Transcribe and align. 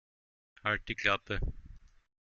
Halt 0.63 0.87
die 0.89 0.95
Klappe! 0.95 1.39